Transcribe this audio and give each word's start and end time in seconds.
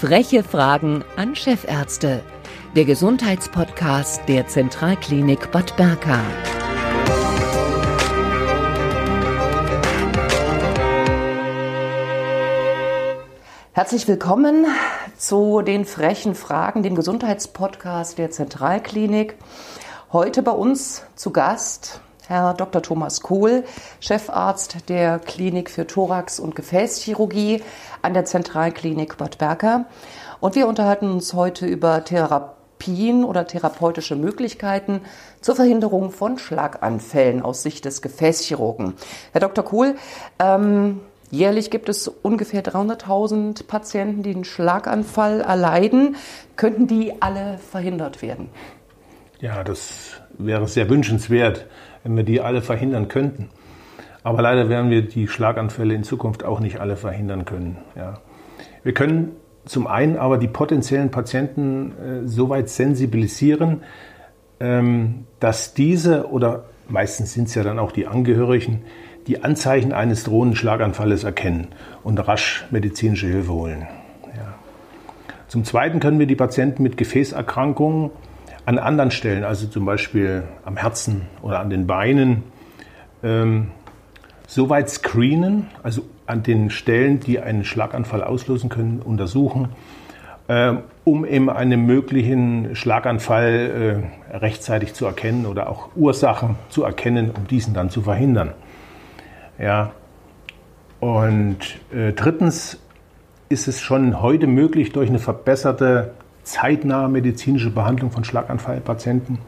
Freche 0.00 0.42
Fragen 0.42 1.04
an 1.16 1.36
Chefärzte. 1.36 2.22
Der 2.74 2.86
Gesundheitspodcast 2.86 4.22
der 4.28 4.48
Zentralklinik 4.48 5.50
Bad 5.50 5.76
Berka. 5.76 6.18
Herzlich 13.72 14.08
willkommen 14.08 14.64
zu 15.18 15.60
den 15.60 15.84
frechen 15.84 16.34
Fragen, 16.34 16.82
dem 16.82 16.94
Gesundheitspodcast 16.94 18.16
der 18.16 18.30
Zentralklinik. 18.30 19.34
Heute 20.14 20.42
bei 20.42 20.52
uns 20.52 21.02
zu 21.14 21.30
Gast 21.30 22.00
Herr 22.30 22.54
Dr. 22.54 22.80
Thomas 22.80 23.22
Kohl, 23.22 23.64
Chefarzt 23.98 24.88
der 24.88 25.18
Klinik 25.18 25.68
für 25.68 25.84
Thorax- 25.84 26.38
und 26.38 26.54
Gefäßchirurgie 26.54 27.60
an 28.02 28.14
der 28.14 28.24
Zentralklinik 28.24 29.16
Bad 29.16 29.38
Berka. 29.38 29.86
Und 30.38 30.54
wir 30.54 30.68
unterhalten 30.68 31.10
uns 31.10 31.34
heute 31.34 31.66
über 31.66 32.04
Therapien 32.04 33.24
oder 33.24 33.48
therapeutische 33.48 34.14
Möglichkeiten 34.14 35.00
zur 35.40 35.56
Verhinderung 35.56 36.12
von 36.12 36.38
Schlaganfällen 36.38 37.42
aus 37.42 37.64
Sicht 37.64 37.84
des 37.84 38.00
Gefäßchirurgen. 38.00 38.94
Herr 39.32 39.40
Dr. 39.40 39.64
Kohl, 39.64 39.96
ähm, 40.38 41.00
Jährlich 41.32 41.70
gibt 41.70 41.88
es 41.88 42.08
ungefähr 42.08 42.62
300.000 42.62 43.64
Patienten, 43.68 44.24
die 44.24 44.34
einen 44.34 44.44
Schlaganfall 44.44 45.40
erleiden. 45.40 46.16
Könnten 46.56 46.88
die 46.88 47.22
alle 47.22 47.58
verhindert 47.58 48.20
werden? 48.20 48.50
Ja, 49.40 49.64
das 49.64 50.20
wäre 50.36 50.66
sehr 50.68 50.90
wünschenswert 50.90 51.66
wenn 52.02 52.16
wir 52.16 52.24
die 52.24 52.40
alle 52.40 52.62
verhindern 52.62 53.08
könnten. 53.08 53.48
Aber 54.22 54.42
leider 54.42 54.68
werden 54.68 54.90
wir 54.90 55.02
die 55.02 55.28
Schlaganfälle 55.28 55.94
in 55.94 56.04
Zukunft 56.04 56.44
auch 56.44 56.60
nicht 56.60 56.80
alle 56.80 56.96
verhindern 56.96 57.44
können. 57.44 57.78
Ja. 57.96 58.20
Wir 58.82 58.92
können 58.92 59.32
zum 59.64 59.86
einen 59.86 60.16
aber 60.16 60.38
die 60.38 60.48
potenziellen 60.48 61.10
Patienten 61.10 61.92
äh, 61.92 62.26
so 62.26 62.48
weit 62.48 62.68
sensibilisieren, 62.68 63.82
ähm, 64.58 65.26
dass 65.38 65.74
diese 65.74 66.28
oder 66.30 66.64
meistens 66.88 67.32
sind 67.32 67.48
es 67.48 67.54
ja 67.54 67.62
dann 67.62 67.78
auch 67.78 67.92
die 67.92 68.06
Angehörigen, 68.06 68.82
die 69.26 69.42
Anzeichen 69.42 69.92
eines 69.92 70.24
drohenden 70.24 70.56
Schlaganfalles 70.56 71.24
erkennen 71.24 71.68
und 72.02 72.18
rasch 72.26 72.66
medizinische 72.70 73.26
Hilfe 73.26 73.52
holen. 73.52 73.86
Ja. 74.36 74.54
Zum 75.48 75.64
Zweiten 75.64 76.00
können 76.00 76.18
wir 76.18 76.26
die 76.26 76.36
Patienten 76.36 76.82
mit 76.82 76.96
Gefäßerkrankungen 76.96 78.10
an 78.70 78.78
anderen 78.78 79.10
Stellen, 79.10 79.42
also 79.42 79.66
zum 79.66 79.84
Beispiel 79.84 80.44
am 80.64 80.76
Herzen 80.76 81.22
oder 81.42 81.58
an 81.58 81.70
den 81.70 81.88
Beinen, 81.88 82.44
ähm, 83.24 83.72
so 84.46 84.70
weit 84.70 84.88
screenen, 84.88 85.66
also 85.82 86.02
an 86.26 86.44
den 86.44 86.70
Stellen, 86.70 87.18
die 87.18 87.40
einen 87.40 87.64
Schlaganfall 87.64 88.22
auslösen 88.22 88.70
können, 88.70 89.02
untersuchen, 89.04 89.70
äh, 90.46 90.74
um 91.02 91.24
eben 91.24 91.50
einen 91.50 91.84
möglichen 91.84 92.76
Schlaganfall 92.76 94.04
äh, 94.32 94.36
rechtzeitig 94.36 94.94
zu 94.94 95.04
erkennen 95.04 95.46
oder 95.46 95.68
auch 95.68 95.88
Ursachen 95.96 96.54
zu 96.68 96.84
erkennen, 96.84 97.32
um 97.36 97.48
diesen 97.48 97.74
dann 97.74 97.90
zu 97.90 98.02
verhindern. 98.02 98.52
Ja. 99.58 99.90
Und 101.00 101.58
äh, 101.92 102.12
drittens 102.12 102.78
ist 103.48 103.66
es 103.66 103.80
schon 103.80 104.22
heute 104.22 104.46
möglich, 104.46 104.92
durch 104.92 105.08
eine 105.08 105.18
verbesserte 105.18 106.12
zeitnahe 106.42 107.08
medizinische 107.08 107.70
Behandlung 107.70 108.10
von 108.10 108.24
Schlaganfallpatienten 108.24 109.38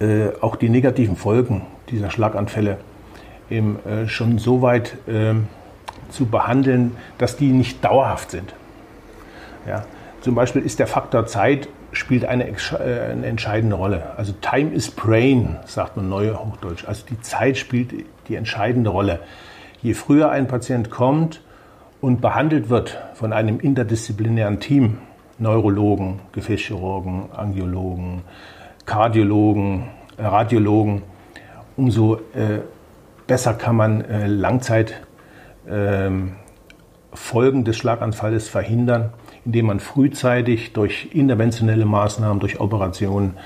äh, 0.00 0.28
auch 0.40 0.56
die 0.56 0.68
negativen 0.68 1.16
Folgen 1.16 1.62
dieser 1.90 2.10
Schlaganfälle 2.10 2.78
eben, 3.50 3.78
äh, 3.86 4.06
schon 4.08 4.38
so 4.38 4.62
weit 4.62 4.96
äh, 5.08 5.34
zu 6.10 6.26
behandeln, 6.26 6.96
dass 7.18 7.36
die 7.36 7.48
nicht 7.48 7.84
dauerhaft 7.84 8.30
sind. 8.30 8.54
Ja, 9.66 9.84
zum 10.20 10.34
Beispiel 10.34 10.62
ist 10.62 10.78
der 10.78 10.86
Faktor 10.86 11.26
Zeit 11.26 11.68
spielt 11.92 12.24
eine, 12.24 12.48
äh, 12.48 13.10
eine 13.10 13.26
entscheidende 13.26 13.76
Rolle. 13.76 14.16
Also 14.16 14.32
Time 14.40 14.72
is 14.72 14.90
Brain, 14.90 15.56
sagt 15.66 15.96
man 15.96 16.08
neue 16.08 16.38
Hochdeutsch. 16.38 16.84
Also 16.86 17.04
die 17.08 17.20
Zeit 17.20 17.56
spielt 17.56 17.92
die 18.28 18.36
entscheidende 18.36 18.90
Rolle. 18.90 19.20
Je 19.82 19.94
früher 19.94 20.30
ein 20.30 20.46
Patient 20.46 20.90
kommt 20.90 21.40
und 22.00 22.20
behandelt 22.20 22.68
wird 22.68 22.98
von 23.14 23.32
einem 23.32 23.58
interdisziplinären 23.58 24.60
Team, 24.60 24.98
Neurologen, 25.38 26.20
Gefäßchirurgen, 26.32 27.30
Angiologen, 27.32 28.22
Kardiologen, 28.86 29.84
äh, 30.16 30.24
Radiologen, 30.24 31.02
umso 31.76 32.16
äh, 32.34 32.60
besser 33.26 33.54
kann 33.54 33.76
man 33.76 34.00
äh, 34.00 34.26
Langzeitfolgen 34.26 34.98
ähm, 35.68 37.64
des 37.64 37.76
Schlaganfalles 37.76 38.48
verhindern, 38.48 39.12
indem 39.44 39.66
man 39.66 39.80
frühzeitig 39.80 40.72
durch 40.72 41.10
interventionelle 41.12 41.84
Maßnahmen, 41.84 42.40
durch 42.40 42.58
Operationen 42.60 43.36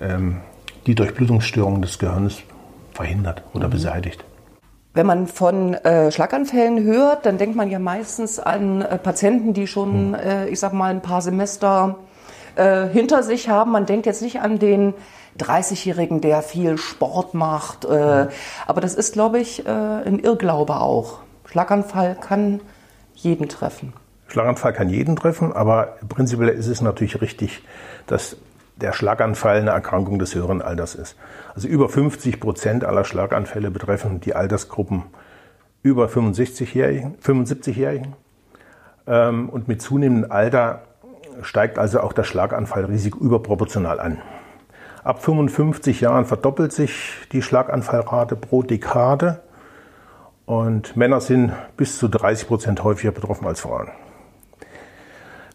ähm, 0.00 0.40
die 0.86 0.94
Durchblutungsstörungen 0.94 1.82
des 1.82 1.98
Gehirns 1.98 2.42
verhindert 2.92 3.42
oder 3.52 3.68
mhm. 3.68 3.72
beseitigt. 3.72 4.24
Wenn 4.94 5.06
man 5.06 5.26
von 5.26 5.74
äh, 5.74 6.10
Schlaganfällen 6.10 6.82
hört, 6.82 7.26
dann 7.26 7.38
denkt 7.38 7.56
man 7.56 7.70
ja 7.70 7.78
meistens 7.78 8.40
an 8.40 8.82
äh, 8.82 8.98
Patienten, 8.98 9.52
die 9.52 9.66
schon, 9.66 10.14
hm. 10.14 10.14
äh, 10.14 10.48
ich 10.48 10.58
sag 10.58 10.72
mal, 10.72 10.90
ein 10.90 11.02
paar 11.02 11.22
Semester 11.22 11.96
äh, 12.56 12.86
hinter 12.88 13.22
sich 13.22 13.48
haben. 13.48 13.72
Man 13.72 13.86
denkt 13.86 14.06
jetzt 14.06 14.22
nicht 14.22 14.40
an 14.40 14.58
den 14.58 14.94
30-Jährigen, 15.38 16.20
der 16.20 16.42
viel 16.42 16.78
Sport 16.78 17.34
macht. 17.34 17.84
Äh, 17.84 17.88
hm. 18.24 18.28
aber 18.66 18.80
das 18.80 18.94
ist, 18.94 19.12
glaube 19.12 19.38
ich, 19.38 19.66
äh, 19.66 19.70
ein 19.70 20.18
Irrglaube 20.18 20.80
auch. 20.80 21.20
Schlaganfall 21.44 22.16
kann 22.20 22.60
jeden 23.14 23.48
treffen. 23.48 23.92
Schlaganfall 24.28 24.74
kann 24.74 24.88
jeden 24.90 25.16
treffen, 25.16 25.52
aber 25.52 25.96
prinzipiell 26.08 26.50
ist 26.50 26.66
es 26.66 26.82
natürlich 26.82 27.20
richtig, 27.20 27.62
dass 28.06 28.36
der 28.80 28.92
Schlaganfall 28.92 29.58
eine 29.58 29.70
Erkrankung 29.70 30.18
des 30.18 30.34
höheren 30.34 30.62
Alters 30.62 30.94
ist. 30.94 31.16
Also 31.54 31.68
über 31.68 31.88
50 31.88 32.40
Prozent 32.40 32.84
aller 32.84 33.04
Schlaganfälle 33.04 33.70
betreffen 33.70 34.20
die 34.20 34.34
Altersgruppen 34.34 35.04
über 35.82 36.06
65-Jährigen, 36.06 37.16
75-Jährigen. 37.22 38.14
Ähm, 39.06 39.48
und 39.48 39.68
mit 39.68 39.82
zunehmendem 39.82 40.30
Alter 40.30 40.82
steigt 41.42 41.78
also 41.78 42.00
auch 42.00 42.12
das 42.12 42.26
Schlaganfallrisiko 42.26 43.18
überproportional 43.18 44.00
an. 44.00 44.18
Ab 45.04 45.22
55 45.22 46.00
Jahren 46.00 46.26
verdoppelt 46.26 46.72
sich 46.72 47.14
die 47.32 47.42
Schlaganfallrate 47.42 48.36
pro 48.36 48.62
Dekade 48.62 49.40
und 50.44 50.96
Männer 50.96 51.20
sind 51.20 51.52
bis 51.76 51.98
zu 51.98 52.08
30 52.08 52.48
Prozent 52.48 52.84
häufiger 52.84 53.12
betroffen 53.12 53.46
als 53.46 53.60
Frauen. 53.60 53.88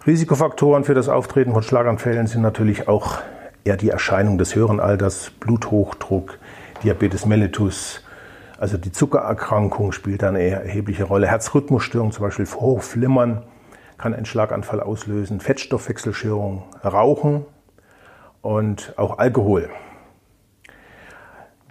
Risikofaktoren 0.05 0.83
für 0.83 0.93
das 0.93 1.07
Auftreten 1.07 1.53
von 1.53 1.63
Schlaganfällen 1.63 2.27
sind 2.27 2.41
natürlich 2.41 2.89
auch 2.89 3.19
eher 3.63 3.77
die 3.77 3.89
Erscheinung 3.89 4.37
des 4.37 4.53
höheren 4.53 4.81
Alters, 4.81 5.31
Bluthochdruck, 5.39 6.39
Diabetes 6.83 7.25
mellitus, 7.25 8.03
also 8.57 8.77
die 8.77 8.91
Zuckererkrankung 8.91 9.93
spielt 9.93 10.21
da 10.21 10.27
eine 10.27 10.41
erhebliche 10.41 11.05
Rolle. 11.05 11.27
Herzrhythmusstörung, 11.27 12.11
zum 12.11 12.23
Beispiel 12.23 12.45
Hochflimmern, 12.45 13.43
kann 13.97 14.13
einen 14.13 14.25
Schlaganfall 14.25 14.81
auslösen. 14.81 15.39
Fettstoffwechselstörung, 15.39 16.63
Rauchen 16.83 17.45
und 18.41 18.93
auch 18.97 19.19
Alkohol. 19.19 19.69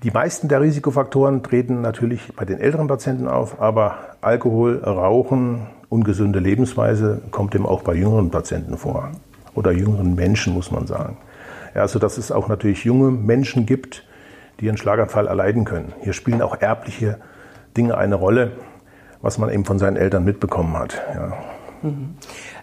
Die 0.02 0.10
meisten 0.10 0.48
der 0.48 0.60
Risikofaktoren 0.60 1.44
treten 1.44 1.80
natürlich 1.80 2.34
bei 2.34 2.44
den 2.44 2.58
älteren 2.58 2.88
Patienten 2.88 3.28
auf, 3.28 3.60
aber 3.60 3.98
Alkohol, 4.20 4.82
Rauchen, 4.82 5.68
ungesunde 5.88 6.40
Lebensweise 6.40 7.22
kommt 7.30 7.54
eben 7.54 7.66
auch 7.66 7.82
bei 7.82 7.94
jüngeren 7.94 8.30
Patienten 8.30 8.76
vor. 8.76 9.12
Oder 9.54 9.70
jüngeren 9.70 10.16
Menschen, 10.16 10.54
muss 10.54 10.72
man 10.72 10.88
sagen. 10.88 11.18
Ja, 11.74 11.82
also 11.82 12.00
dass 12.00 12.18
es 12.18 12.32
auch 12.32 12.48
natürlich 12.48 12.84
junge 12.84 13.12
Menschen 13.12 13.64
gibt, 13.64 14.04
die 14.58 14.68
einen 14.68 14.76
Schlaganfall 14.76 15.28
erleiden 15.28 15.64
können. 15.64 15.92
Hier 16.00 16.14
spielen 16.14 16.42
auch 16.42 16.60
erbliche 16.60 17.18
Dinge 17.76 17.96
eine 17.96 18.16
Rolle, 18.16 18.52
was 19.20 19.38
man 19.38 19.50
eben 19.50 19.64
von 19.64 19.78
seinen 19.78 19.96
Eltern 19.96 20.24
mitbekommen 20.24 20.76
hat. 20.76 21.00
Ja. 21.14 21.32
Mhm. 21.82 22.16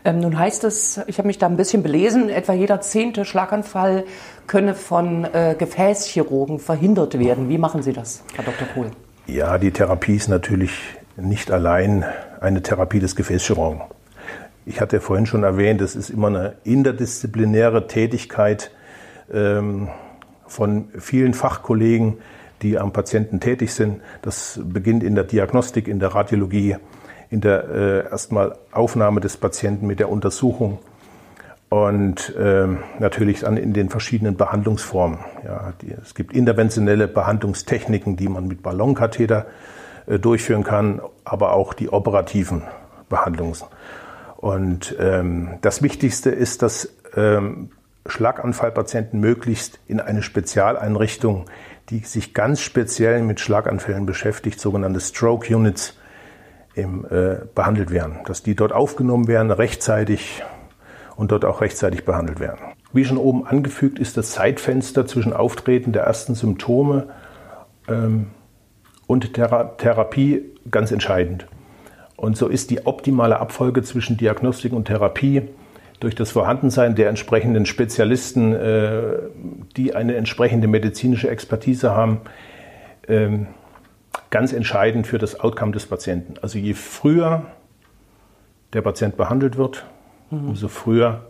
Ähm, 0.06 0.20
nun 0.20 0.38
heißt 0.38 0.64
es, 0.64 1.02
ich 1.08 1.18
habe 1.18 1.28
mich 1.28 1.38
da 1.38 1.48
ein 1.48 1.58
bisschen 1.58 1.84
belesen, 1.84 2.30
etwa 2.30 2.54
jeder 2.54 2.82
zehnte 2.82 3.26
Schlaganfall 3.26 4.06
könne 4.48 4.76
von 4.76 5.26
äh, 5.26 5.56
Gefäßchirurgen 5.58 6.60
verhindert 6.60 7.20
werden. 7.20 7.50
Wie 7.50 7.58
machen 7.58 7.82
Sie 7.82 7.94
das, 7.94 8.24
Herr 8.36 8.46
Dr. 8.46 8.68
Kohl? 8.74 8.92
Ja, 9.28 9.58
die 9.58 9.72
Therapie 9.72 10.16
ist 10.16 10.28
natürlich 10.28 10.72
nicht 11.18 11.52
allein 11.52 12.06
eine 12.40 12.62
Therapie 12.62 13.00
des 13.00 13.16
Gefäßchirurgen. 13.16 13.82
Ich 14.66 14.82
hatte 14.82 15.02
vorhin 15.02 15.26
schon 15.26 15.44
erwähnt, 15.44 15.82
es 15.82 15.96
ist 15.96 16.10
immer 16.10 16.28
eine 16.28 16.54
interdisziplinäre 16.64 17.88
Tätigkeit 17.88 18.72
ähm, 19.32 19.90
von 20.48 20.90
vielen 20.98 21.34
Fachkollegen, 21.34 22.18
die 22.62 22.78
am 22.78 22.92
Patienten 22.92 23.40
tätig 23.40 23.74
sind. 23.74 24.02
Das 24.22 24.60
beginnt 24.64 25.04
in 25.04 25.16
der 25.16 25.24
Diagnostik, 25.24 25.88
in 25.88 26.00
der 26.00 26.10
Radiologie, 26.10 26.78
in 27.30 27.42
der 27.42 27.70
äh, 27.70 28.10
erstmal 28.10 28.56
Aufnahme 28.72 29.20
des 29.22 29.38
Patienten 29.38 29.88
mit 29.88 30.00
der 30.00 30.10
Untersuchung 30.10 30.80
und 31.70 32.36
äh, 32.36 32.68
natürlich 32.98 33.42
dann 33.42 33.58
in 33.58 33.74
den 33.74 33.90
verschiedenen 33.90 34.36
Behandlungsformen. 34.36 35.20
Ja, 35.46 35.74
die, 35.82 35.92
es 35.92 36.16
gibt 36.16 36.34
interventionelle 36.34 37.08
Behandlungstechniken, 37.08 38.18
die 38.18 38.28
man 38.28 38.48
mit 38.48 38.64
Ballonkatheter 38.64 39.46
äh, 40.08 40.18
durchführen 40.18 40.64
kann, 40.64 41.02
aber 41.24 41.54
auch 41.54 41.74
die 41.74 41.90
operativen 41.90 42.64
Behandlungen. 43.08 43.56
Und 44.38 44.96
ähm, 45.00 45.58
das 45.62 45.84
Wichtigste 45.84 46.32
ist, 46.32 46.64
dass 46.64 46.90
ähm, 47.16 47.70
Schlaganfallpatienten 48.08 49.20
möglichst 49.20 49.80
in 49.88 50.00
eine 50.00 50.24
Spezialeinrichtung, 50.24 51.46
die 51.90 52.00
sich 52.00 52.34
ganz 52.34 52.62
speziell 52.62 53.22
mit 53.22 53.40
Schlaganfällen 53.40 54.06
beschäftigt, 54.06 54.60
sogenannte 54.60 55.00
Stroke 55.02 55.54
Units, 55.54 55.99
im, 56.82 57.06
äh, 57.06 57.38
behandelt 57.54 57.92
werden. 57.92 58.20
Dass 58.26 58.44
die 58.44 58.56
dort 58.56 58.72
aufgenommen 58.72 59.28
werden, 59.28 59.52
rechtzeitig 59.52 60.44
und 61.16 61.32
dort 61.32 61.46
auch 61.46 61.62
rechtzeitig 61.62 62.06
behandelt 62.06 62.40
werden. 62.40 62.60
Wie 62.94 63.06
schon 63.06 63.18
oben 63.18 63.46
angefügt, 63.46 64.00
ist 64.00 64.18
das 64.18 64.32
Zeitfenster 64.32 65.06
zwischen 65.06 65.34
Auftreten 65.34 65.92
der 65.92 66.04
ersten 66.04 66.34
Symptome 66.34 67.08
ähm, 67.88 68.28
und 69.06 69.34
Thera 69.34 69.76
Therapie 69.78 70.46
ganz 70.72 70.92
entscheidend. 70.92 71.48
Und 72.16 72.36
so 72.36 72.48
ist 72.48 72.70
die 72.70 72.86
optimale 72.86 73.40
Abfolge 73.40 73.84
zwischen 73.84 74.18
Diagnostik 74.18 74.74
und 74.74 74.86
Therapie 74.86 75.44
durch 76.00 76.16
das 76.16 76.32
Vorhandensein 76.32 76.96
der 76.96 77.10
entsprechenden 77.10 77.66
Spezialisten, 77.66 78.54
äh, 78.54 79.02
die 79.76 79.96
eine 79.96 80.16
entsprechende 80.16 80.68
medizinische 80.68 81.30
Expertise 81.30 81.92
haben, 81.92 82.22
ähm, 83.08 83.48
ganz 84.30 84.54
entscheidend 84.54 85.08
für 85.08 85.18
das 85.18 85.40
Outcome 85.40 85.72
des 85.72 85.86
Patienten. 85.86 86.36
Also 86.42 86.58
je 86.58 86.74
früher 86.74 87.46
der 88.74 88.82
Patient 88.82 89.18
behandelt 89.18 89.58
wird, 89.58 89.86
mhm. 90.30 90.50
umso 90.50 90.68
früher 90.68 91.22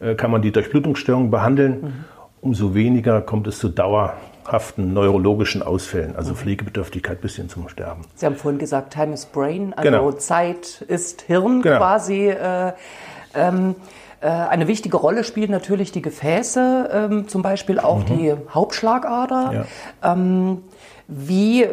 äh, 0.00 0.14
kann 0.14 0.30
man 0.30 0.42
die 0.42 0.52
Durchblutungsstörung 0.52 1.30
behandeln, 1.30 1.80
mhm. 1.80 2.04
umso 2.40 2.74
weniger 2.74 3.20
kommt 3.20 3.46
es 3.46 3.58
zu 3.58 3.68
dauerhaften 3.68 4.92
neurologischen 4.92 5.62
Ausfällen, 5.62 6.16
also 6.16 6.32
mhm. 6.32 6.36
Pflegebedürftigkeit 6.36 7.20
bis 7.20 7.36
hin 7.36 7.48
zum 7.48 7.68
Sterben. 7.68 8.02
Sie 8.16 8.26
haben 8.26 8.36
vorhin 8.36 8.58
gesagt, 8.58 8.92
Time 8.92 9.14
is 9.14 9.26
Brain, 9.26 9.72
also 9.74 9.90
genau. 9.90 10.12
Zeit 10.12 10.82
ist 10.88 11.22
Hirn 11.22 11.62
genau. 11.62 11.78
quasi. 11.78 12.28
Äh, 12.28 12.72
ähm, 13.36 13.70
äh, 13.70 14.03
eine 14.28 14.68
wichtige 14.68 14.96
Rolle 14.96 15.24
spielen 15.24 15.50
natürlich 15.50 15.92
die 15.92 16.02
Gefäße, 16.02 16.90
ähm, 16.92 17.28
zum 17.28 17.42
Beispiel 17.42 17.78
auch 17.78 18.00
mhm. 18.00 18.06
die 18.06 18.34
Hauptschlagader. 18.50 19.66
Ja. 20.02 20.12
Ähm, 20.12 20.62
wie 21.08 21.66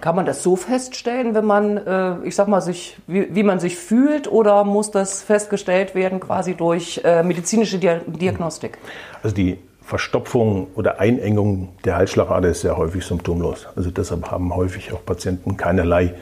kann 0.00 0.16
man 0.16 0.26
das 0.26 0.42
so 0.42 0.56
feststellen, 0.56 1.34
wenn 1.34 1.44
man, 1.44 1.76
äh, 1.76 2.16
ich 2.24 2.34
sag 2.34 2.48
mal, 2.48 2.60
sich, 2.60 2.96
wie, 3.06 3.34
wie, 3.34 3.42
man 3.42 3.60
sich 3.60 3.76
fühlt, 3.76 4.30
oder 4.30 4.64
muss 4.64 4.90
das 4.90 5.22
festgestellt 5.22 5.94
werden 5.94 6.20
quasi 6.20 6.54
durch 6.54 7.00
äh, 7.04 7.22
medizinische 7.22 7.78
Diagnostik? 7.78 8.78
Also 9.22 9.34
die 9.34 9.58
Verstopfung 9.82 10.68
oder 10.74 11.00
Einengung 11.00 11.70
der 11.84 11.96
Halsschlagader 11.96 12.48
ist 12.48 12.60
sehr 12.60 12.76
häufig 12.76 13.04
symptomlos. 13.04 13.66
Also 13.76 13.90
deshalb 13.90 14.30
haben 14.30 14.54
häufig 14.54 14.92
auch 14.92 15.04
Patienten 15.04 15.56
keinerlei 15.56 16.14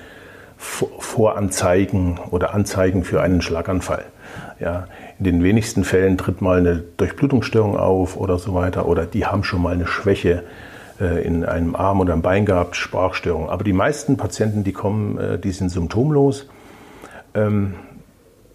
Voranzeigen 0.57 2.19
oder 2.31 2.55
Anzeigen 2.55 3.05
für 3.05 3.21
einen 3.21 3.43
Schlaganfall. 3.43 4.07
Ja, 4.61 4.87
in 5.19 5.25
den 5.25 5.43
wenigsten 5.43 5.85
Fällen 5.85 6.19
tritt 6.19 6.41
mal 6.43 6.59
eine 6.59 6.83
Durchblutungsstörung 6.97 7.77
auf 7.77 8.17
oder 8.17 8.39
so 8.39 8.55
weiter 8.55 8.87
oder 8.87 9.07
die 9.07 9.27
haben 9.27 9.45
schon 9.45 9.63
mal 9.63 9.75
eine 9.75 9.87
Schwäche 9.87 10.45
äh, 11.01 11.25
in 11.25 11.45
einem 11.45 11.77
Arm 11.77 12.01
oder 12.01 12.13
einem 12.13 12.23
Bein 12.23 12.45
gehabt, 12.45 12.75
Sprachstörung. 12.75 13.49
Aber 13.51 13.63
die 13.63 13.73
meisten 13.73 14.17
Patienten, 14.17 14.65
die 14.65 14.73
kommen, 14.73 15.19
äh, 15.19 15.39
die 15.39 15.53
sind 15.53 15.69
symptomlos. 15.69 16.49
Ähm, 17.35 17.75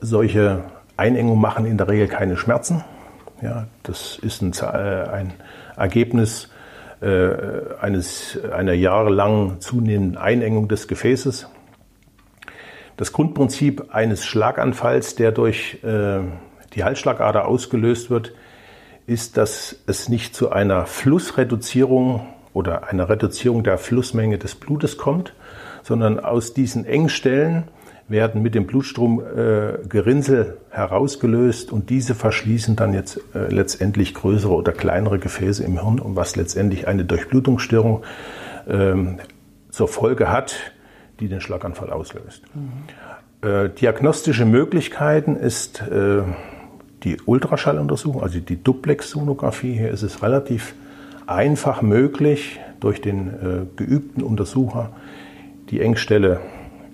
solche 0.01 0.61
Einengungen 0.97 1.39
machen 1.39 1.65
in 1.65 1.77
der 1.77 1.87
Regel 1.87 2.07
keine 2.07 2.35
Schmerzen. 2.35 2.83
Ja, 3.41 3.67
das 3.83 4.19
ist 4.21 4.41
ein, 4.41 4.53
äh, 4.61 5.09
ein 5.09 5.33
Ergebnis 5.77 6.49
eines, 7.81 8.39
einer 8.53 8.71
jahrelangen 8.71 9.59
zunehmenden 9.59 10.17
Einengung 10.17 10.69
des 10.69 10.87
Gefäßes. 10.87 11.49
Das 13.03 13.11
Grundprinzip 13.11 13.93
eines 13.93 14.23
Schlaganfalls, 14.25 15.15
der 15.15 15.33
durch 15.33 15.77
die 15.83 16.83
Halsschlagader 16.85 17.45
ausgelöst 17.45 18.09
wird, 18.09 18.33
ist, 19.07 19.35
dass 19.35 19.75
es 19.87 20.07
nicht 20.07 20.33
zu 20.33 20.53
einer 20.53 20.85
Flussreduzierung 20.85 22.25
oder 22.53 22.87
einer 22.87 23.09
Reduzierung 23.09 23.61
der 23.65 23.77
Flussmenge 23.77 24.37
des 24.37 24.55
Blutes 24.55 24.97
kommt, 24.97 25.33
sondern 25.81 26.17
aus 26.17 26.53
diesen 26.53 26.85
Engstellen 26.85 27.65
werden 28.07 28.41
mit 28.41 28.55
dem 28.55 28.67
Blutstrom 28.67 29.19
äh, 29.19 29.85
Gerinnsel 29.89 30.59
herausgelöst 30.69 31.73
und 31.73 31.89
diese 31.89 32.15
verschließen 32.15 32.77
dann 32.77 32.93
jetzt 32.93 33.19
äh, 33.35 33.53
letztendlich 33.53 34.13
größere 34.13 34.53
oder 34.53 34.71
kleinere 34.71 35.19
Gefäße 35.19 35.61
im 35.65 35.73
Hirn, 35.73 35.99
was 36.05 36.37
letztendlich 36.37 36.87
eine 36.87 37.03
Durchblutungsstörung 37.03 38.05
äh, 38.65 38.93
zur 39.71 39.89
Folge 39.89 40.31
hat, 40.31 40.55
die 41.19 41.27
den 41.27 41.41
Schlaganfall 41.41 41.91
auslöst. 41.91 42.43
Mhm. 42.53 43.47
Äh, 43.47 43.69
diagnostische 43.69 44.45
Möglichkeiten 44.45 45.35
ist 45.35 45.81
äh, 45.81 46.23
die 47.03 47.17
Ultraschalluntersuchung, 47.25 48.23
also 48.23 48.39
die 48.39 48.63
Duplex-Sonographie. 48.63 49.73
Hier 49.73 49.91
ist 49.91 50.03
es 50.03 50.23
relativ 50.23 50.73
einfach 51.27 51.81
möglich, 51.81 52.59
durch 52.79 52.99
den 52.99 53.27
äh, 53.29 53.65
geübten 53.77 54.21
Untersucher 54.21 54.91
die 55.69 55.79
Engstelle 55.79 56.41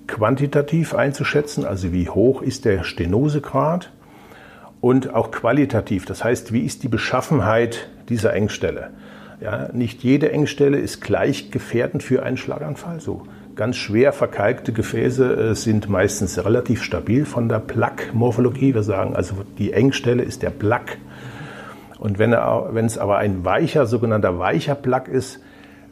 quantitativ 0.05 0.93
einzuschätzen, 0.93 1.65
also 1.65 1.91
wie 1.91 2.09
hoch 2.09 2.41
ist 2.43 2.65
der 2.65 2.83
Stenosegrad 2.83 3.91
und 4.81 5.13
auch 5.13 5.31
qualitativ, 5.31 6.05
das 6.05 6.23
heißt, 6.23 6.53
wie 6.53 6.61
ist 6.61 6.83
die 6.83 6.87
Beschaffenheit 6.87 7.89
dieser 8.07 8.33
Engstelle. 8.33 8.91
Ja, 9.41 9.69
nicht 9.73 10.03
jede 10.03 10.31
Engstelle 10.31 10.77
ist 10.77 11.01
gleich 11.01 11.49
gefährdend 11.49 12.03
für 12.03 12.23
einen 12.23 12.37
Schlaganfall. 12.37 12.99
So 12.99 13.23
ganz 13.59 13.75
schwer 13.75 14.13
verkalkte 14.13 14.71
Gefäße 14.71 15.49
äh, 15.49 15.53
sind 15.53 15.89
meistens 15.89 16.41
relativ 16.45 16.81
stabil 16.81 17.25
von 17.25 17.49
der 17.49 17.59
Plaque-Morphologie. 17.59 18.73
Wir 18.73 18.83
sagen 18.83 19.17
also, 19.17 19.35
die 19.57 19.73
Engstelle 19.73 20.23
ist 20.23 20.43
der 20.43 20.49
Plaque 20.49 20.97
und 21.99 22.19
wenn, 22.19 22.31
er, 22.31 22.69
wenn 22.71 22.85
es 22.85 22.97
aber 22.97 23.17
ein 23.17 23.43
weicher, 23.43 23.85
sogenannter 23.85 24.39
weicher 24.39 24.75
Plug 24.75 25.09
ist, 25.11 25.41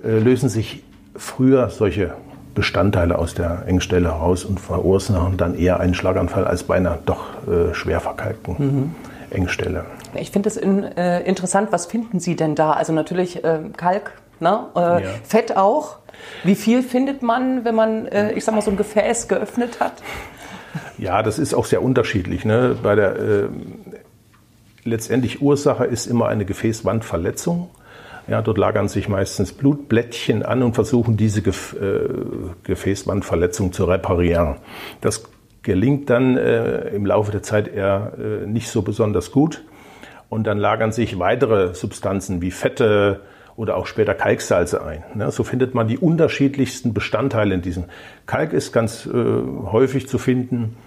äh, 0.01 0.17
lösen 0.17 0.47
sich 0.47 0.81
früher 1.13 1.69
solche 1.69 2.13
Bestandteile 2.55 3.19
aus 3.19 3.33
der 3.33 3.63
Engstelle 3.67 4.13
heraus 4.13 4.45
und 4.45 4.61
verursachen 4.61 5.35
dann 5.35 5.53
eher 5.53 5.81
einen 5.81 5.93
Schlaganfall 5.93 6.47
als 6.47 6.63
bei 6.63 6.77
einer 6.77 6.97
doch 7.05 7.25
äh, 7.47 7.73
schwer 7.73 7.99
verkalkten 7.99 8.55
mhm. 8.57 8.95
Engstelle. 9.29 9.83
Ich 10.15 10.31
finde 10.31 10.47
es 10.47 10.55
in, 10.55 10.83
äh, 10.83 11.21
interessant. 11.23 11.73
Was 11.73 11.85
finden 11.85 12.21
Sie 12.21 12.37
denn 12.37 12.55
da? 12.55 12.71
Also 12.71 12.93
natürlich 12.93 13.43
äh, 13.43 13.59
Kalk, 13.75 14.13
ne? 14.39 14.65
Äh, 14.75 14.79
ja. 14.79 14.99
Fett 15.23 15.55
auch. 15.55 15.97
Wie 16.43 16.55
viel 16.55 16.83
findet 16.83 17.21
man, 17.21 17.65
wenn 17.65 17.75
man, 17.75 18.07
äh, 18.07 18.33
ich 18.33 18.43
sag 18.43 18.55
mal, 18.55 18.61
so 18.61 18.71
ein 18.71 18.77
Gefäß 18.77 19.27
geöffnet 19.27 19.79
hat? 19.79 19.93
Ja, 20.97 21.23
das 21.23 21.39
ist 21.39 21.53
auch 21.53 21.65
sehr 21.65 21.81
unterschiedlich. 21.81 22.45
Ne? 22.45 22.75
Bei 22.81 22.95
der 22.95 23.49
letztendlich 24.87 25.41
Ursache 25.41 25.85
ist 25.85 26.07
immer 26.07 26.27
eine 26.27 26.45
Gefäßwandverletzung. 26.45 27.69
Ja, 28.27 28.41
dort 28.41 28.57
lagern 28.57 28.89
sich 28.89 29.07
meistens 29.07 29.53
Blutblättchen 29.53 30.43
an 30.43 30.63
und 30.63 30.73
versuchen 30.73 31.15
diese 31.15 31.41
Gef 31.41 31.75
äh, 31.79 32.09
Gefäßwandverletzung 32.63 33.71
zu 33.71 33.85
reparieren. 33.85 34.57
Das 34.99 35.23
gelingt 35.61 36.09
dann 36.09 36.37
äh, 36.37 36.89
im 36.89 37.05
Laufe 37.05 37.31
der 37.31 37.43
Zeit 37.43 37.73
eher 37.73 38.13
äh, 38.17 38.45
nicht 38.45 38.69
so 38.69 38.81
besonders 38.81 39.31
gut. 39.31 39.63
Und 40.29 40.45
dann 40.45 40.57
lagern 40.57 40.91
sich 40.91 41.19
weitere 41.19 41.73
Substanzen 41.73 42.41
wie 42.41 42.51
Fette 42.51 43.21
oder 43.57 43.75
auch 43.75 43.87
später 43.87 44.13
Kalksalze 44.13 44.85
ein. 44.85 45.03
Ne? 45.15 45.31
So 45.31 45.43
findet 45.43 45.75
man 45.75 45.89
die 45.89 45.97
unterschiedlichsten 45.97 46.93
Bestandteile 46.93 47.55
in 47.55 47.61
diesem. 47.61 47.85
Kalk 48.25 48.53
ist 48.53 48.71
ganz 48.71 49.05
äh, 49.05 49.11
häufig 49.11 50.07
zu 50.07 50.17
finden 50.17 50.77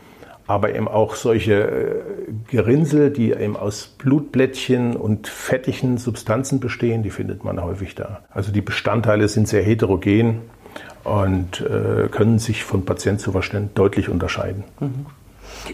aber 0.51 0.75
eben 0.75 0.89
auch 0.89 1.15
solche 1.15 1.63
äh, 1.63 2.33
Gerinnsel, 2.49 3.11
die 3.11 3.31
eben 3.31 3.57
aus 3.57 3.95
Blutblättchen 3.99 4.97
und 4.97 5.29
fettigen 5.29 5.97
Substanzen 5.97 6.59
bestehen, 6.59 7.05
die 7.05 7.11
findet 7.11 7.45
man 7.45 7.63
häufig 7.63 7.95
da. 7.95 8.23
Also 8.31 8.51
die 8.51 8.61
Bestandteile 8.61 9.29
sind 9.29 9.47
sehr 9.47 9.63
heterogen 9.63 10.41
und 11.05 11.61
äh, 11.61 12.09
können 12.09 12.41
sich 12.41 12.65
von 12.65 12.85
Patient 12.85 13.21
zu 13.21 13.33
Patient 13.33 13.71
deutlich 13.77 14.09
unterscheiden. 14.09 14.65
Mhm. 14.81 15.07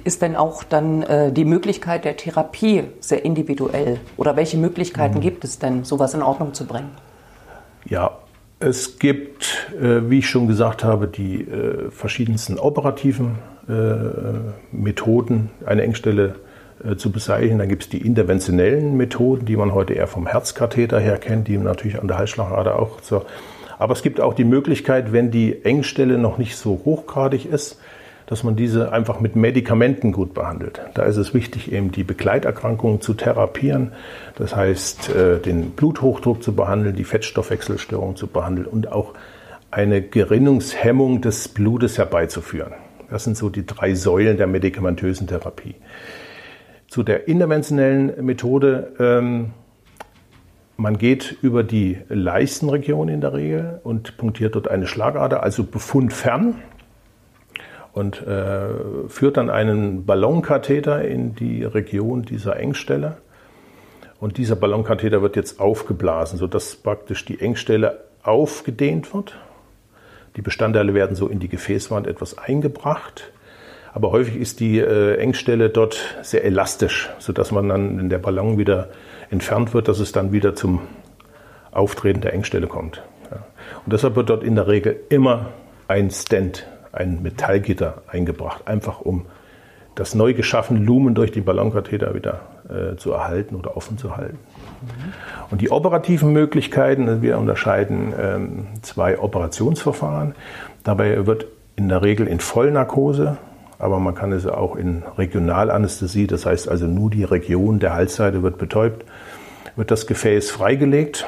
Ist 0.05 0.23
denn 0.23 0.37
auch 0.37 0.65
dann 0.65 1.03
äh, 1.03 1.33
die 1.33 1.45
Möglichkeit 1.45 2.05
der 2.05 2.17
Therapie 2.17 2.85
sehr 3.01 3.25
individuell? 3.25 3.99
Oder 4.17 4.37
welche 4.37 4.57
Möglichkeiten 4.57 5.19
mhm. 5.19 5.23
gibt 5.23 5.45
es 5.45 5.59
denn, 5.59 5.85
sowas 5.85 6.15
in 6.15 6.23
Ordnung 6.23 6.55
zu 6.55 6.67
bringen? 6.67 6.91
Ja, 7.89 8.19
es 8.59 8.99
gibt, 8.99 9.69
äh, 9.79 10.09
wie 10.09 10.21
ich 10.21 10.29
schon 10.29 10.49
gesagt 10.49 10.83
habe, 10.83 11.07
die 11.07 11.43
äh, 11.43 11.91
verschiedensten 11.91 12.59
operativen 12.59 13.39
äh, 13.69 13.73
Methoden, 14.73 15.51
eine 15.65 15.83
Engstelle 15.83 16.37
zu 16.99 17.11
beseitigen. 17.11 17.59
Dann 17.59 17.71
gibt 17.71 17.85
es 17.85 17.89
die 17.89 18.07
interventionellen 18.07 18.99
Methoden, 18.99 19.47
die 19.47 19.57
man 19.57 19.73
heute 19.73 19.95
eher 19.95 20.07
vom 20.07 20.27
Herzkatheter 20.27 21.01
her 21.01 21.17
kennt, 21.17 21.49
die 21.49 21.57
natürlich 21.57 21.99
an 21.99 22.07
der 22.07 22.19
Halsschlagader 22.19 22.79
auch 22.79 23.01
so. 23.01 23.25
Aber 23.79 23.95
es 23.95 24.03
gibt 24.03 24.21
auch 24.21 24.35
die 24.35 24.45
Möglichkeit, 24.45 25.11
wenn 25.11 25.31
die 25.31 25.65
Engstelle 25.65 26.19
noch 26.19 26.37
nicht 26.37 26.55
so 26.57 26.83
hochgradig 26.85 27.47
ist, 27.47 27.81
dass 28.27 28.43
man 28.43 28.57
diese 28.57 28.93
einfach 28.93 29.21
mit 29.21 29.37
Medikamenten 29.37 30.13
gut 30.13 30.35
behandelt. 30.35 30.81
Da 30.95 31.05
ist 31.05 31.17
es 31.17 31.33
wichtig, 31.33 31.73
eben 31.73 31.93
die 31.93 32.05
Begleiterkrankungen 32.05 33.01
zu 33.01 33.15
therapieren. 33.15 33.93
Das 34.35 34.55
heißt, 34.55 35.15
äh, 35.15 35.39
den 35.39 35.71
Bluthochdruck 35.71 36.43
zu 36.43 36.55
behandeln, 36.55 36.97
die 36.97 37.05
Fettstoffwechselstörung 37.05 38.17
zu 38.17 38.27
behandeln 38.27 38.67
und 38.67 38.91
auch 38.91 39.15
eine 39.71 40.03
Gerinnungshemmung 40.03 41.21
des 41.21 41.49
Blutes 41.49 41.99
herbeizuführen. 41.99 42.73
Das 43.11 43.25
sind 43.25 43.37
so 43.37 43.49
die 43.49 43.65
drei 43.65 43.95
Säulen 43.95 44.37
der 44.37 44.49
medikamentösen 44.49 45.29
Therapie. 45.29 45.77
Zu 46.89 47.03
der 47.03 47.29
interventionellen 47.29 48.25
Methode, 48.25 48.93
ähm, 48.99 49.53
man 50.77 50.99
geht 50.99 51.37
über 51.43 51.63
die 51.63 51.99
Leistenregion 52.09 53.09
in 53.09 53.21
der 53.21 53.33
Regel 53.33 53.81
und 53.85 54.17
punktiert 54.17 54.57
dort 54.57 54.69
eine 54.69 54.87
Schlagader, 54.87 55.43
also 55.43 55.65
befundfern 55.65 56.57
und 57.97 58.21
äh, 58.27 59.09
führt 59.09 59.39
dann 59.39 59.49
einen 59.49 60.05
Ballonkatheter 60.05 61.03
in 61.03 61.35
die 61.35 61.65
Region 61.65 62.25
dieser 62.25 62.59
Engstelle. 62.59 63.17
Und 64.21 64.37
dieser 64.37 64.55
Ballonkatheter 64.55 65.23
wird 65.23 65.35
jetzt 65.35 65.61
aufgeblasen, 65.61 66.39
sodass 66.39 66.77
praktisch 66.77 67.25
die 67.25 67.41
Engstelle 67.41 68.05
aufgedehnt 68.23 69.15
wird. 69.15 69.39
Die 70.37 70.43
Bestandteile 70.43 70.93
werden 70.93 71.17
so 71.17 71.27
in 71.27 71.41
die 71.41 71.49
Gefäßwand 71.49 72.07
etwas 72.07 72.37
eingebracht. 72.37 73.33
Aber 73.95 74.13
häufig 74.13 74.37
ist 74.37 74.61
die 74.61 74.79
äh, 74.79 75.17
Engstelle 75.17 75.71
dort 75.71 76.19
sehr 76.21 76.45
elastisch, 76.45 77.09
sodass 77.19 77.51
man 77.51 77.71
dann, 77.71 77.97
wenn 77.97 78.11
der 78.11 78.19
Ballon 78.19 78.59
wieder 78.59 78.91
entfernt 79.31 79.73
wird, 79.73 79.89
dass 79.89 80.01
es 80.01 80.13
dann 80.13 80.33
wieder 80.33 80.55
zum 80.55 80.83
Auftreten 81.73 82.21
der 82.21 82.35
Engstelle 82.35 82.67
kommt. 82.67 83.03
Ja. 83.31 83.47
Und 83.87 83.93
deshalb 83.95 84.17
wird 84.17 84.29
dort 84.29 84.45
in 84.45 84.55
der 84.55 84.69
Regel 84.69 85.01
immer 85.09 85.47
ein 85.89 86.11
Stent 86.11 86.67
ein 86.97 87.23
Metallgitter 87.23 88.03
eingebracht, 88.09 88.67
einfach 88.67 89.01
um 89.01 89.27
das 89.95 90.15
neu 90.15 90.35
geschaffene 90.35 90.81
Lumen 90.81 91.15
durch 91.15 91.33
den 91.33 91.45
Ballonkatheter 91.45 92.15
wieder 92.15 92.41
äh, 92.69 92.97
zu 92.97 93.13
erhalten 93.13 93.57
oder 93.57 93.77
offen 93.77 93.97
zu 93.97 94.17
halten. 94.17 94.39
Mhm. 94.83 95.13
Und 95.51 95.61
die 95.61 95.71
operativen 95.71 96.33
Möglichkeiten, 96.33 97.09
also 97.09 97.23
wir 97.23 97.39
unterscheiden 97.39 98.13
ähm, 98.21 98.67
zwei 98.83 99.19
Operationsverfahren. 99.19 100.35
Dabei 100.85 101.27
wird 101.27 101.47
in 101.77 101.89
der 101.89 102.03
Regel 102.03 102.27
in 102.27 102.41
Vollnarkose, 102.41 103.39
aber 103.79 103.99
man 103.99 104.15
kann 104.15 104.33
es 104.33 104.47
auch 104.47 104.77
in 104.77 105.03
Regionalanästhesie, 105.17 106.27
das 106.27 106.47
heißt 106.47 106.69
also 106.69 106.87
nur 106.87 107.11
die 107.11 107.25
Region 107.25 107.79
der 107.79 107.95
Halsseite 107.95 108.43
wird 108.43 108.59
betäubt, 108.59 109.05
wird 109.77 109.91
das 109.91 110.07
Gefäß 110.07 110.51
freigelegt, 110.51 111.27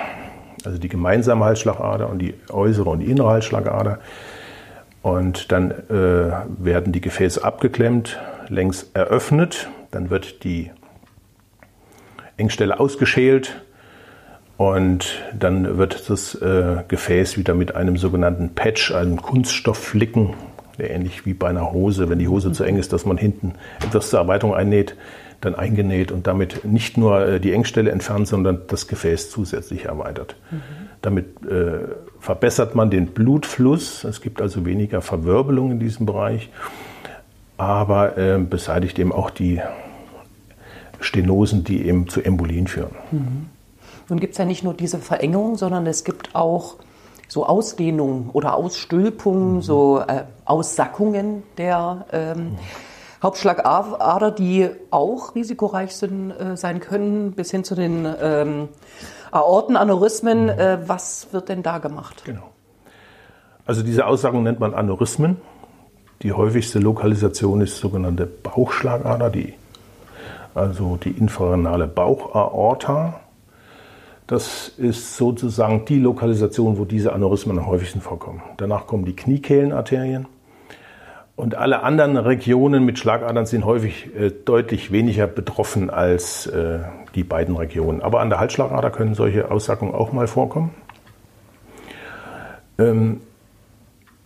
also 0.65 0.79
die 0.79 0.89
gemeinsame 0.89 1.45
Halsschlagader 1.45 2.09
und 2.09 2.19
die 2.19 2.35
äußere 2.51 2.89
und 2.91 3.01
die 3.01 3.11
innere 3.11 3.29
Halsschlagader. 3.29 3.99
Und 5.09 5.53
dann 5.53 5.71
äh, 5.71 6.33
werden 6.59 6.93
die 6.93 7.01
Gefäße 7.01 7.43
abgeklemmt, 7.43 8.21
längs 8.49 8.91
eröffnet, 8.93 9.71
dann 9.91 10.11
wird 10.11 10.45
die 10.45 10.71
Engstelle 12.37 12.79
ausgeschält. 12.79 13.63
Und 14.59 15.23
dann 15.33 15.79
wird 15.79 16.11
das 16.11 16.35
äh, 16.35 16.83
Gefäß 16.89 17.39
wieder 17.39 17.55
mit 17.55 17.75
einem 17.75 17.97
sogenannten 17.97 18.55
Patch, 18.55 18.93
einem 18.93 19.23
Kunststoffflicken, 19.23 20.35
ähnlich 20.79 21.25
wie 21.25 21.33
bei 21.33 21.49
einer 21.49 21.73
Hose, 21.73 22.11
wenn 22.11 22.19
die 22.19 22.29
Hose 22.29 22.53
zu 22.53 22.65
eng 22.65 22.77
ist, 22.77 22.93
dass 22.93 23.07
man 23.07 23.17
hinten 23.17 23.55
etwas 23.83 24.11
zur 24.11 24.21
Erweiterung 24.21 24.55
einnäht, 24.55 24.95
dann 25.41 25.55
eingenäht 25.55 26.11
und 26.11 26.27
damit 26.27 26.65
nicht 26.65 26.97
nur 26.97 27.27
äh, 27.27 27.41
die 27.41 27.53
Engstelle 27.53 27.91
entfernt, 27.91 28.27
sondern 28.27 28.63
das 28.67 28.89
Gefäß 28.89 29.31
zusätzlich 29.31 29.85
erweitert. 29.85 30.37
Mhm. 30.51 30.63
Damit 31.01 31.27
äh, 31.47 31.95
verbessert 32.19 32.75
man 32.75 32.91
den 32.91 33.09
Blutfluss. 33.09 34.05
Es 34.05 34.21
gibt 34.21 34.43
also 34.43 34.67
weniger 34.67 35.01
Verwirbelung 35.01 35.71
in 35.71 35.79
diesem 35.79 36.07
Bereich, 36.07 36.51
aber 37.57 38.19
äh, 38.19 38.39
beseitigt 38.39 38.99
eben 38.99 39.13
auch 39.13 39.31
die 39.31 39.61
Stenosen, 41.01 41.63
die 41.63 41.87
eben 41.87 42.09
zu 42.09 42.21
Embolien 42.21 42.67
führen. 42.67 42.97
Mhm. 43.13 43.47
Nun 44.09 44.21
gibt 44.21 44.33
es 44.33 44.39
ja 44.39 44.45
nicht 44.45 44.65
nur 44.65 44.75
diese 44.75 44.99
Verengung, 44.99 45.57
sondern 45.57 45.87
es 45.87 46.03
gibt 46.03 46.35
auch 46.35 46.77
so 47.29 47.45
Ausdehnungen 47.47 48.31
oder 48.33 48.55
Ausstülpungen, 48.55 49.57
mhm. 49.57 49.63
so 49.63 50.01
äh, 50.01 50.25
Aussackungen 50.45 51.43
der 51.59 52.07
ähm, 52.11 52.39
mhm. 52.39 52.59
Hauptschlagader, 53.23 54.31
die 54.31 54.69
auch 54.91 55.35
risikoreich 55.35 55.97
sind, 55.97 56.31
äh, 56.31 56.57
sein 56.57 56.81
können, 56.81 57.33
bis 57.33 57.51
hin 57.51 57.65
zu 57.65 57.75
den 57.75 58.07
ähm, 58.21 58.69
Aortenaneurysmen. 59.33 60.49
Äh, 60.49 60.79
was 60.87 61.29
wird 61.33 61.49
denn 61.49 61.63
da 61.63 61.79
gemacht? 61.79 62.23
Genau. 62.25 62.51
Also 63.67 63.83
diese 63.83 64.07
Aussagen 64.07 64.43
nennt 64.43 64.61
man 64.61 64.73
Aneurysmen. 64.73 65.37
Die 66.23 66.33
häufigste 66.33 66.79
Lokalisation 66.79 67.61
ist 67.61 67.77
sogenannte 67.77 68.27
Bauchschlagader, 68.27 69.31
die, 69.31 69.55
also 70.55 70.97
die 70.97 71.11
infrarenale 71.11 71.87
Bauchaorta. 71.87 73.21
Das 74.27 74.69
ist 74.77 75.17
sozusagen 75.17 75.85
die 75.85 75.99
Lokalisation, 75.99 76.79
wo 76.79 76.85
diese 76.85 77.13
Aneurysmen 77.13 77.59
am 77.59 77.67
häufigsten 77.67 78.01
vorkommen. 78.01 78.43
Danach 78.59 78.87
kommen 78.87 79.05
die 79.05 79.17
Kniekehlenarterien. 79.17 80.27
Und 81.39 81.55
alle 81.55 81.85
anderen 81.85 82.17
Regionen 82.17 82.85
mit 82.85 82.99
Schlagadern 82.99 83.47
sind 83.47 83.65
häufig 83.65 84.13
äh, 84.17 84.33
deutlich 84.45 84.91
weniger 84.91 85.29
betroffen 85.29 85.89
als 85.89 86.49
äh, 86.49 86.81
die 87.15 87.23
beiden 87.23 87.55
Regionen. 87.55 88.03
Aber 88.03 88.19
an 88.19 88.29
der 88.29 88.41
Halsschlagader 88.41 88.91
können 88.91 89.15
solche 89.15 89.49
Aussackungen 89.49 89.95
auch 89.95 90.13
mal 90.13 90.27
vorkommen. 90.27 90.75
Ähm, 92.77 93.21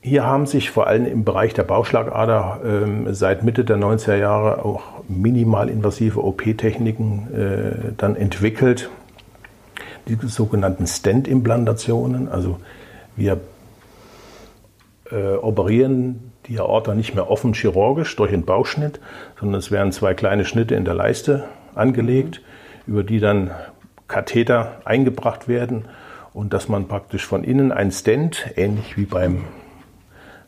hier 0.01 0.25
haben 0.25 0.47
sich 0.47 0.71
vor 0.71 0.87
allem 0.87 1.05
im 1.05 1.25
Bereich 1.25 1.53
der 1.53 1.65
Bauchschlagader 1.65 2.61
ähm, 2.65 3.13
seit 3.13 3.45
Mitte 3.45 3.67
der 3.67 3.77
90er 3.77 4.17
Jahre 4.17 4.65
auch 4.65 4.81
minimalinvasive 5.07 6.19
OP-Techniken 6.19 7.29
äh, 7.35 7.93
dann 7.99 8.17
entwickelt. 8.17 8.89
Die 10.09 10.17
sogenannten 10.29 10.87
Stent-Implantationen. 10.87 12.31
Also 12.31 12.59
wir 13.17 13.39
äh, 15.11 15.35
operieren 15.35 16.32
die 16.47 16.59
Aorta 16.59 16.95
nicht 16.95 17.15
mehr 17.15 17.31
offen 17.31 17.55
chirurgisch 17.55 18.15
durch 18.17 18.33
einen 18.33 18.45
Bauchschnitt, 18.45 19.01
sondern 19.39 19.59
es 19.59 19.71
werden 19.71 19.93
zwei 19.93 20.15
kleine 20.15 20.45
Schnitte 20.45 20.75
in 20.75 20.85
der 20.85 20.95
Leiste 20.95 21.45
angelegt, 21.75 22.41
über 22.87 23.05
die 23.05 23.21
dann 23.21 23.51
Katheter 24.09 24.81
eingebracht 24.85 25.49
werden 25.49 25.87
und 26.35 26.53
dass 26.53 26.69
man 26.69 26.89
praktisch 26.89 27.27
von 27.27 27.45
innen 27.45 27.73
ein 27.73 27.91
Stent, 27.91 28.51
ähnlich 28.57 28.97
wie 28.97 29.05
beim, 29.05 29.45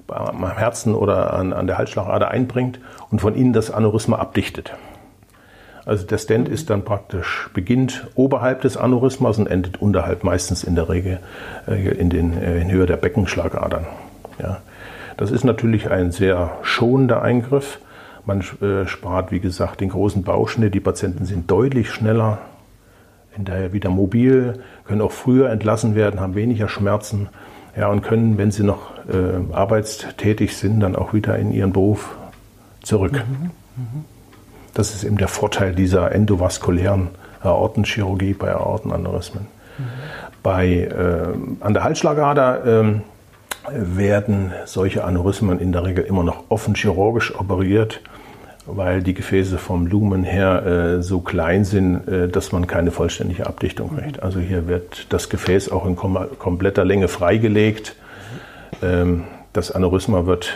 beim 0.07 0.57
Herzen 0.57 0.95
oder 0.95 1.35
an, 1.35 1.53
an 1.53 1.67
der 1.67 1.79
Halsschlagader 1.79 2.31
einbringt 2.31 2.81
und 3.11 3.21
von 3.21 3.35
innen 3.35 3.53
das 3.53 3.71
Aneurysma 3.71 4.19
abdichtet. 4.19 4.75
Also 5.87 6.07
der 6.07 6.19
Stent 6.19 6.49
ist 6.49 6.71
dann 6.71 6.85
praktisch, 6.85 7.51
beginnt 7.53 8.09
oberhalb 8.15 8.63
des 8.63 8.77
Aneurysmas 8.77 9.39
und 9.39 9.47
endet 9.47 9.81
unterhalb, 9.83 10.25
meistens 10.25 10.65
in 10.65 10.75
der 10.75 10.89
Regel 10.89 11.21
äh, 11.69 11.89
in, 11.89 12.09
den, 12.09 12.43
äh, 12.43 12.61
in 12.61 12.71
Höhe 12.71 12.87
der 12.87 12.97
Beckenschlagadern. 12.97 13.87
Ja. 14.39 14.63
Das 15.17 15.31
ist 15.31 15.45
natürlich 15.45 15.91
ein 15.91 16.11
sehr 16.11 16.59
schonender 16.63 17.23
Eingriff. 17.23 17.79
Man 18.27 18.41
äh, 18.63 18.87
spart, 18.87 19.31
wie 19.31 19.41
gesagt, 19.41 19.81
den 19.81 19.91
großen 19.91 20.23
Bauchschnitt. 20.23 20.75
Die 20.75 20.81
Patienten 20.81 21.25
sind 21.25 21.51
deutlich 21.51 21.91
schneller, 21.91 22.39
hinterher 23.33 23.73
wieder 23.73 23.91
mobil, 23.91 24.61
können 24.85 25.03
auch 25.03 25.13
früher 25.13 25.51
entlassen 25.51 25.95
werden, 25.95 26.21
haben 26.21 26.35
weniger 26.35 26.69
Schmerzen 26.69 27.29
ja, 27.77 27.89
und 27.89 28.03
können, 28.03 28.39
wenn 28.39 28.51
sie 28.51 28.63
noch 28.63 28.93
äh, 29.09 29.53
arbeitstätig 29.53 30.57
sind, 30.57 30.81
dann 30.81 30.97
auch 30.97 31.13
wieder 31.13 31.37
in 31.37 31.53
ihren 31.53 31.73
Beruf 31.73 32.17
zurück. 32.83 33.13
Mhm. 33.13 33.51
Mhm. 33.77 34.05
Das 34.73 34.95
ist 34.95 35.05
eben 35.05 35.19
der 35.19 35.29
Vorteil 35.29 35.75
dieser 35.75 36.13
endovaskulären 36.13 37.09
Aortenchirurgie 37.43 38.35
bei 38.35 38.53
Aortenaneurysmen. 38.55 39.47
Mhm. 39.79 39.85
Bei, 40.43 40.67
äh, 40.67 41.35
an 41.61 41.75
der 41.75 41.85
Halsschlagader 41.85 42.65
ähm, 42.65 43.03
werden 43.71 44.53
solche 44.67 45.05
Aneurysmen 45.05 45.59
in 45.59 45.73
der 45.73 45.85
Regel 45.85 46.05
immer 46.05 46.23
noch 46.23 46.45
offen 46.49 46.75
chirurgisch 46.75 47.35
operiert, 47.39 48.01
weil 48.67 49.03
die 49.03 49.15
Gefäße 49.15 49.59
vom 49.59 49.87
Lumen 49.87 50.25
her 50.25 50.67
äh, 50.67 51.03
so 51.03 51.21
klein 51.21 51.65
sind, 51.65 52.07
äh, 52.09 52.29
dass 52.29 52.53
man 52.53 52.67
keine 52.67 52.91
vollständige 52.91 53.47
Abdichtung 53.47 53.97
kriegt. 53.97 54.23
Also 54.23 54.41
hier 54.41 54.69
wird 54.69 55.13
das 55.13 55.29
Gefäß 55.29 55.71
auch 55.71 55.87
in 55.87 55.97
kom 55.97 56.19
kompletter 56.39 56.85
Länge 56.85 57.09
freigelegt. 57.09 57.97
Ähm, 58.83 59.25
das 59.53 59.71
Aneurysma 59.71 60.27
wird 60.27 60.55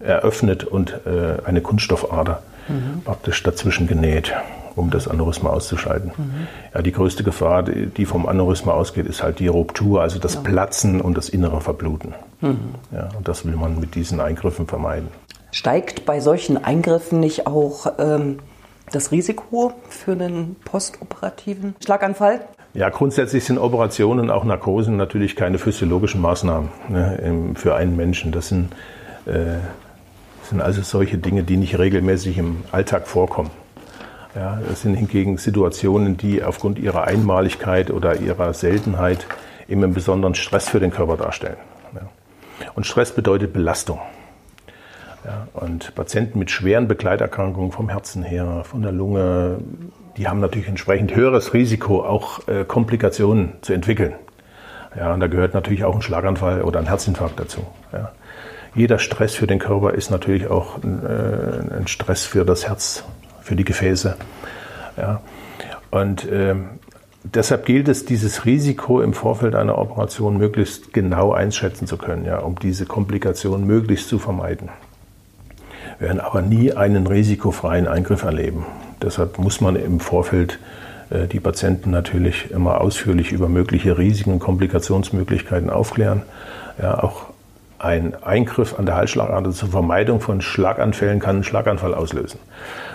eröffnet 0.00 0.64
und 0.64 1.00
äh, 1.06 1.44
eine 1.44 1.60
Kunststoffader 1.60 2.42
mhm. 2.68 3.02
praktisch 3.02 3.42
dazwischen 3.42 3.86
genäht 3.86 4.32
um 4.76 4.90
das 4.90 5.08
Aneurysma 5.08 5.50
auszuschalten. 5.50 6.12
Mhm. 6.16 6.46
Ja, 6.74 6.82
die 6.82 6.92
größte 6.92 7.24
Gefahr, 7.24 7.62
die 7.62 8.06
vom 8.06 8.26
Aneurysma 8.26 8.72
ausgeht, 8.72 9.06
ist 9.06 9.22
halt 9.22 9.38
die 9.38 9.48
Ruptur, 9.48 10.02
also 10.02 10.18
das 10.18 10.34
ja. 10.34 10.40
Platzen 10.40 11.00
und 11.00 11.16
das 11.16 11.28
innere 11.28 11.60
Verbluten. 11.60 12.14
Mhm. 12.40 12.74
Ja, 12.92 13.08
und 13.16 13.28
das 13.28 13.44
will 13.44 13.56
man 13.56 13.78
mit 13.78 13.94
diesen 13.94 14.20
Eingriffen 14.20 14.66
vermeiden. 14.66 15.08
Steigt 15.50 16.04
bei 16.04 16.20
solchen 16.20 16.62
Eingriffen 16.62 17.20
nicht 17.20 17.46
auch 17.46 17.86
ähm, 17.98 18.38
das 18.90 19.12
Risiko 19.12 19.72
für 19.88 20.12
einen 20.12 20.56
postoperativen 20.64 21.76
Schlaganfall? 21.82 22.40
Ja, 22.74 22.88
grundsätzlich 22.88 23.44
sind 23.44 23.58
Operationen, 23.58 24.30
auch 24.30 24.44
Narkosen, 24.44 24.96
natürlich 24.96 25.36
keine 25.36 25.58
physiologischen 25.58 26.20
Maßnahmen 26.20 26.70
ne, 26.88 27.52
für 27.54 27.76
einen 27.76 27.96
Menschen. 27.96 28.32
Das 28.32 28.48
sind, 28.48 28.72
äh, 29.26 29.58
sind 30.50 30.60
also 30.60 30.82
solche 30.82 31.18
Dinge, 31.18 31.44
die 31.44 31.56
nicht 31.56 31.78
regelmäßig 31.78 32.36
im 32.36 32.64
Alltag 32.72 33.06
vorkommen. 33.06 33.50
Ja, 34.34 34.58
das 34.68 34.82
sind 34.82 34.94
hingegen 34.94 35.38
Situationen, 35.38 36.16
die 36.16 36.42
aufgrund 36.42 36.78
ihrer 36.78 37.04
Einmaligkeit 37.04 37.90
oder 37.90 38.16
ihrer 38.16 38.52
Seltenheit 38.52 39.26
eben 39.68 39.84
einen 39.84 39.94
besonderen 39.94 40.34
Stress 40.34 40.68
für 40.68 40.80
den 40.80 40.90
Körper 40.90 41.16
darstellen. 41.16 41.56
Ja. 41.94 42.10
Und 42.74 42.86
Stress 42.86 43.12
bedeutet 43.12 43.52
Belastung. 43.52 44.00
Ja, 45.24 45.48
und 45.54 45.94
Patienten 45.94 46.38
mit 46.38 46.50
schweren 46.50 46.86
Begleiterkrankungen 46.86 47.72
vom 47.72 47.88
Herzen 47.88 48.22
her, 48.22 48.62
von 48.64 48.82
der 48.82 48.92
Lunge, 48.92 49.58
die 50.18 50.28
haben 50.28 50.40
natürlich 50.40 50.68
entsprechend 50.68 51.14
höheres 51.14 51.54
Risiko, 51.54 52.04
auch 52.04 52.46
äh, 52.46 52.64
Komplikationen 52.64 53.54
zu 53.62 53.72
entwickeln. 53.72 54.14
Ja, 54.96 55.14
und 55.14 55.20
da 55.20 55.26
gehört 55.26 55.54
natürlich 55.54 55.84
auch 55.84 55.94
ein 55.94 56.02
Schlaganfall 56.02 56.62
oder 56.62 56.78
ein 56.78 56.86
Herzinfarkt 56.86 57.40
dazu. 57.40 57.66
Ja. 57.92 58.12
Jeder 58.74 58.98
Stress 58.98 59.34
für 59.34 59.46
den 59.46 59.60
Körper 59.60 59.94
ist 59.94 60.10
natürlich 60.10 60.48
auch 60.48 60.82
ein, 60.82 61.04
äh, 61.06 61.76
ein 61.76 61.86
Stress 61.86 62.24
für 62.24 62.44
das 62.44 62.68
Herz, 62.68 63.04
für 63.44 63.54
die 63.54 63.64
Gefäße. 63.64 64.16
Ja. 64.96 65.20
Und 65.90 66.26
ähm, 66.32 66.70
deshalb 67.22 67.66
gilt 67.66 67.88
es, 67.88 68.04
dieses 68.04 68.44
Risiko 68.44 69.00
im 69.00 69.12
Vorfeld 69.12 69.54
einer 69.54 69.78
Operation 69.78 70.38
möglichst 70.38 70.92
genau 70.92 71.32
einschätzen 71.32 71.86
zu 71.86 71.96
können, 71.96 72.24
ja, 72.24 72.38
um 72.38 72.58
diese 72.58 72.86
Komplikationen 72.86 73.66
möglichst 73.66 74.08
zu 74.08 74.18
vermeiden. 74.18 74.70
Wir 75.98 76.08
werden 76.08 76.20
aber 76.20 76.42
nie 76.42 76.72
einen 76.72 77.06
risikofreien 77.06 77.86
Eingriff 77.86 78.24
erleben. 78.24 78.66
Deshalb 79.02 79.38
muss 79.38 79.60
man 79.60 79.76
im 79.76 80.00
Vorfeld 80.00 80.58
äh, 81.10 81.26
die 81.26 81.40
Patienten 81.40 81.90
natürlich 81.90 82.50
immer 82.50 82.80
ausführlich 82.80 83.30
über 83.30 83.48
mögliche 83.48 83.98
Risiken 83.98 84.32
und 84.32 84.38
Komplikationsmöglichkeiten 84.40 85.70
aufklären. 85.70 86.22
Ja, 86.80 87.02
auch 87.02 87.33
ein 87.84 88.14
Eingriff 88.22 88.78
an 88.78 88.86
der 88.86 88.96
Halsschlagader 88.96 89.50
zur 89.50 89.68
Vermeidung 89.68 90.20
von 90.20 90.40
Schlaganfällen 90.40 91.20
kann 91.20 91.36
einen 91.36 91.44
Schlaganfall 91.44 91.94
auslösen. 91.94 92.40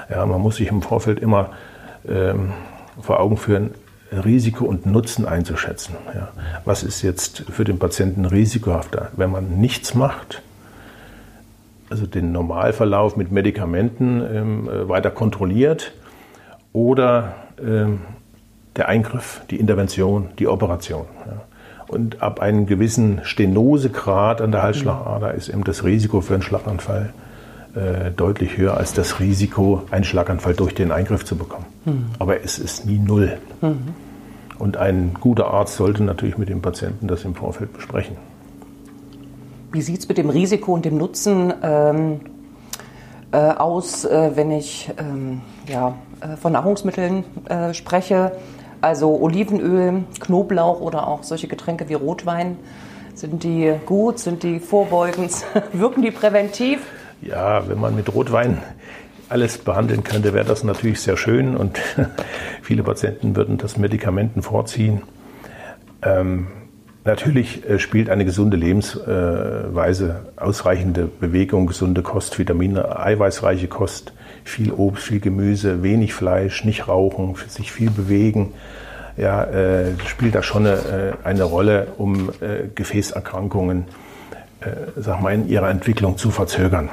Ja, 0.10 0.26
man 0.26 0.42
muss 0.42 0.56
sich 0.56 0.70
im 0.70 0.82
Vorfeld 0.82 1.20
immer 1.20 1.52
ähm, 2.08 2.54
vor 3.00 3.20
Augen 3.20 3.38
führen, 3.38 3.72
Risiko 4.12 4.66
und 4.66 4.88
Nutzen 4.88 5.28
einzuschätzen. 5.28 5.96
Ja. 6.16 6.30
Was 6.66 6.82
ist 6.82 7.04
jetzt 7.04 7.44
für 7.52 7.64
den 7.64 7.78
Patienten 7.78 8.26
risikohafter? 8.26 9.12
Wenn 9.16 9.30
man 9.30 9.60
nichts 9.60 9.94
macht, 9.94 10.42
also 11.92 12.08
den 12.08 12.32
Normalverlauf 12.32 13.16
mit 13.16 13.32
Medikamenten 13.32 14.22
ähm, 14.22 14.70
äh, 14.70 14.90
weiter 14.90 15.12
kontrolliert 15.12 15.92
oder 16.74 17.36
ähm, 17.64 18.02
der 18.76 18.88
Eingriff, 18.88 19.42
die 19.52 19.58
Intervention, 19.60 20.30
die 20.40 20.48
Operation. 20.48 21.06
Ja. 21.28 21.42
Und 21.90 22.22
ab 22.22 22.40
einem 22.40 22.68
gewissen 22.68 23.22
Stenosegrad 23.24 24.42
an 24.42 24.52
der 24.52 24.62
Halsschlagader 24.62 25.34
ist 25.34 25.50
eben 25.50 25.64
das 25.64 25.84
Risiko 25.84 26.22
für 26.22 26.36
einen 26.36 26.44
Schlaganfall 26.44 27.14
äh, 27.76 28.12
deutlich 28.12 28.58
höher 28.58 28.78
als 28.78 28.94
das 28.94 29.20
Risiko, 29.20 29.82
einen 29.90 30.04
Schlaganfall 30.04 30.54
durch 30.54 30.76
den 30.76 30.92
Eingriff 30.92 31.26
zu 31.26 31.36
bekommen. 31.36 31.66
Mhm. 31.86 32.06
Aber 32.20 32.44
es 32.44 32.60
ist 32.60 32.86
nie 32.86 33.00
null. 33.00 33.40
Mhm. 33.62 33.96
Und 34.60 34.78
ein 34.78 35.16
guter 35.20 35.48
Arzt 35.48 35.78
sollte 35.78 36.04
natürlich 36.04 36.38
mit 36.38 36.50
dem 36.50 36.62
Patienten 36.62 37.08
das 37.08 37.26
im 37.26 37.34
Vorfeld 37.34 37.74
besprechen. 37.74 38.18
Wie 39.72 39.82
sieht 39.82 40.00
es 40.00 40.08
mit 40.08 40.20
dem 40.20 40.30
Risiko 40.30 40.74
und 40.74 40.86
dem 40.86 40.98
Nutzen 40.98 41.52
ähm, 41.64 42.20
äh, 43.32 43.38
aus, 43.38 44.06
äh, 44.06 44.32
wenn 44.36 44.52
ich 44.52 44.92
ähm, 45.00 45.42
ja, 45.68 45.96
äh, 46.22 46.36
von 46.38 46.54
Nahrungsmitteln 46.54 47.24
äh, 47.48 47.74
spreche? 47.74 48.32
Also 48.82 49.20
Olivenöl, 49.20 50.04
Knoblauch 50.20 50.80
oder 50.80 51.08
auch 51.08 51.24
solche 51.24 51.48
Getränke 51.48 51.90
wie 51.90 51.96
Rotwein. 51.96 52.58
Sind 53.14 53.44
die 53.44 53.74
gut? 53.86 54.20
Sind 54.20 54.44
die 54.44 54.60
vorbeugend? 54.60 55.32
Wirken 55.74 56.02
die 56.02 56.12
präventiv? 56.12 56.80
Ja, 57.22 57.68
wenn 57.68 57.80
man 57.80 57.96
mit 57.96 58.14
Rotwein 58.14 58.60
alles 59.28 59.58
behandeln 59.58 60.04
könnte, 60.04 60.34
wäre 60.34 60.46
das 60.46 60.64
natürlich 60.64 61.02
sehr 61.02 61.18
schön 61.18 61.58
und 61.58 61.80
viele 62.62 62.84
Patienten 62.84 63.36
würden 63.36 63.58
das 63.58 63.78
Medikamenten 63.78 64.42
vorziehen. 64.42 65.02
Ähm, 66.02 66.48
Natürlich 67.06 67.68
äh, 67.68 67.80
spielt 67.80 68.10
eine 68.10 68.26
gesunde 68.26 68.58
Lebensweise, 68.58 70.22
ausreichende 70.36 71.06
Bewegung, 71.06 71.68
gesunde 71.68 72.02
Kost, 72.02 72.38
Vitamine, 72.38 73.00
eiweißreiche 73.00 73.68
Kost, 73.68 74.14
viel 74.44 74.72
Obst, 74.72 75.04
viel 75.04 75.20
Gemüse, 75.20 75.82
wenig 75.82 76.14
Fleisch, 76.14 76.66
nicht 76.66 76.88
rauchen, 76.88 77.36
sich 77.48 77.72
viel 77.72 77.90
bewegen, 77.90 78.54
ja, 79.18 79.44
äh, 79.44 79.92
spielt 80.06 80.36
da 80.36 80.44
schon 80.44 80.66
eine, 80.66 80.76
äh, 80.76 81.14
eine 81.28 81.44
Rolle, 81.44 81.88
um 81.98 82.30
Gefäßerkrankungen, 82.76 83.86
sag 84.98 85.22
mal, 85.22 85.34
in 85.34 85.48
ihrer 85.48 85.70
Entwicklung 85.70 86.18
zu 86.18 86.32
verzögern. 86.32 86.90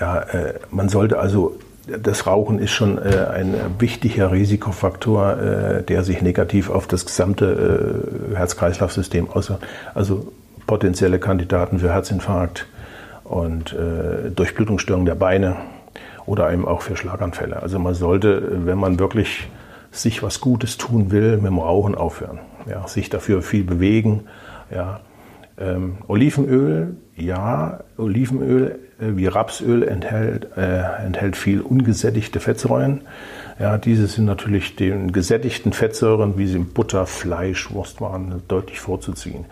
Ja, 0.00 0.24
man 0.70 0.88
sollte 0.88 1.18
also 1.18 1.58
das 1.86 2.26
Rauchen 2.26 2.58
ist 2.58 2.70
schon 2.70 2.98
äh, 2.98 3.26
ein 3.32 3.54
wichtiger 3.78 4.30
Risikofaktor, 4.30 5.38
äh, 5.38 5.82
der 5.82 6.04
sich 6.04 6.22
negativ 6.22 6.70
auf 6.70 6.86
das 6.86 7.06
gesamte 7.06 8.30
äh, 8.32 8.36
Herz-Kreislauf-System 8.36 9.30
auswirkt. 9.30 9.64
Also 9.94 10.32
potenzielle 10.66 11.18
Kandidaten 11.18 11.80
für 11.80 11.92
Herzinfarkt 11.92 12.66
und 13.24 13.72
äh, 13.72 14.30
Durchblutungsstörungen 14.30 15.06
der 15.06 15.16
Beine 15.16 15.56
oder 16.24 16.52
eben 16.52 16.66
auch 16.66 16.82
für 16.82 16.96
Schlaganfälle. 16.96 17.62
Also 17.62 17.78
man 17.78 17.94
sollte, 17.94 18.66
wenn 18.66 18.78
man 18.78 18.98
wirklich 18.98 19.48
sich 19.90 20.22
was 20.22 20.40
Gutes 20.40 20.78
tun 20.78 21.10
will, 21.10 21.36
mit 21.36 21.46
dem 21.46 21.58
Rauchen 21.58 21.94
aufhören. 21.94 22.38
Ja, 22.66 22.86
sich 22.86 23.10
dafür 23.10 23.42
viel 23.42 23.64
bewegen. 23.64 24.24
Ja. 24.70 25.00
Ähm, 25.62 25.98
Olivenöl, 26.08 26.96
ja, 27.16 27.80
Olivenöl 27.96 28.78
äh, 28.98 29.16
wie 29.16 29.26
Rapsöl 29.26 29.82
enthält, 29.82 30.48
äh, 30.56 31.04
enthält 31.04 31.36
viel 31.36 31.60
ungesättigte 31.60 32.40
Fettsäuren. 32.40 33.02
Ja, 33.58 33.78
diese 33.78 34.06
sind 34.06 34.24
natürlich 34.24 34.76
den 34.76 35.12
gesättigten 35.12 35.72
Fettsäuren, 35.72 36.36
wie 36.36 36.46
sie 36.46 36.56
in 36.56 36.72
Butter, 36.72 37.06
Fleisch, 37.06 37.72
Wurst 37.72 38.00
waren, 38.00 38.42
deutlich 38.48 38.80
vorzuziehen. 38.80 39.44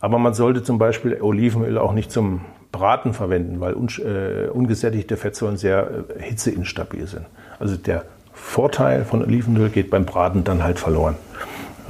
Aber 0.00 0.18
man 0.18 0.34
sollte 0.34 0.62
zum 0.62 0.78
Beispiel 0.78 1.20
Olivenöl 1.20 1.78
auch 1.78 1.92
nicht 1.92 2.10
zum 2.12 2.42
Braten 2.70 3.14
verwenden, 3.14 3.60
weil 3.60 3.74
un, 3.74 3.88
äh, 4.04 4.48
ungesättigte 4.48 5.16
Fettsäuren 5.16 5.56
sehr 5.56 5.88
äh, 6.16 6.22
hitzeinstabil 6.22 7.06
sind. 7.06 7.24
Also 7.58 7.76
der 7.76 8.04
Vorteil 8.34 9.04
von 9.04 9.24
Olivenöl 9.24 9.70
geht 9.70 9.90
beim 9.90 10.04
Braten 10.04 10.44
dann 10.44 10.62
halt 10.62 10.78
verloren, 10.78 11.16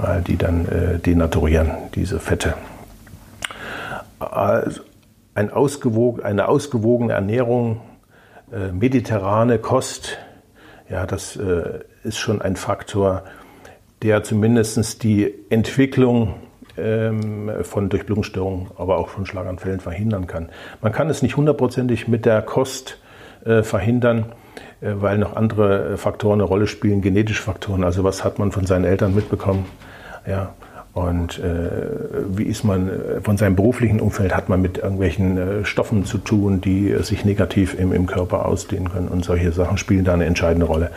weil 0.01 0.23
die 0.23 0.37
dann 0.37 0.67
äh, 0.69 0.99
denaturieren, 1.01 1.73
diese 1.97 2.21
Fette. 2.21 2.55
Ein 4.19 5.51
ausgewogen, 5.51 6.23
eine 6.23 6.49
ausgewogene 6.49 7.13
Ernährung, 7.13 7.81
äh, 8.53 8.73
mediterrane 8.73 9.59
Kost, 9.59 10.19
ja, 10.89 11.05
das 11.07 11.37
äh, 11.37 11.81
ist 12.05 12.19
schon 12.19 12.41
ein 12.41 12.57
Faktor, 12.57 13.25
der 14.03 14.23
zumindest 14.23 15.03
die 15.03 15.35
Entwicklung 15.51 16.35
ähm, 16.77 17.51
von 17.63 17.89
Durchblutungsstörungen, 17.89 18.69
aber 18.77 18.99
auch 18.99 19.09
von 19.09 19.27
Schlaganfällen 19.27 19.81
verhindern 19.81 20.27
kann. 20.27 20.51
Man 20.81 20.93
kann 20.93 21.11
es 21.11 21.23
nicht 21.23 21.37
hundertprozentig 21.37 22.07
mit 22.07 22.25
der 22.25 22.43
Kost 22.43 22.99
äh, 23.45 23.63
verhindern, 23.63 24.33
äh, 24.81 24.93
weil 24.97 25.19
noch 25.19 25.35
andere 25.35 25.95
äh, 25.95 25.97
Faktoren 25.97 26.41
eine 26.41 26.49
Rolle 26.49 26.67
spielen, 26.67 27.01
genetische 27.01 27.43
Faktoren. 27.43 27.85
Also 27.85 28.05
was 28.05 28.25
hat 28.25 28.39
man 28.39 28.53
von 28.53 28.67
seinen 28.67 28.85
Eltern 28.85 29.15
mitbekommen? 29.15 29.67
Ja, 30.27 30.55
und 30.97 31.39
äh, 31.41 31.79
wie 32.29 32.45
ist 32.45 32.65
man 32.65 32.89
äh, 32.89 33.21
von 33.21 33.37
seinem 33.37 33.55
beruflichen 33.55 34.01
Umfeld, 34.01 34.35
hat 34.35 34.49
man 34.49 34.63
mit 34.63 34.79
irgendwelchen 34.79 35.37
äh, 35.37 35.65
Stoffen 35.67 36.07
zu 36.07 36.17
tun, 36.17 36.63
die 36.63 36.91
äh, 36.91 37.03
sich 37.03 37.23
negativ 37.27 37.79
im, 37.79 37.93
im 37.93 38.07
Körper 38.07 38.47
ausdehnen 38.47 38.91
können. 38.91 39.09
Und 39.09 39.23
solche 39.23 39.53
Sachen 39.53 39.77
spielen 39.77 40.07
da 40.07 40.15
eine 40.15 40.25
entscheidende 40.25 40.65
Rolle. 40.65 40.91